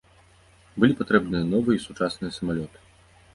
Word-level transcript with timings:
Былі 0.83 0.97
патрэбныя 1.01 1.43
новыя 1.53 1.77
і 1.81 1.83
сучасныя 1.87 2.31
самалёты. 2.39 2.77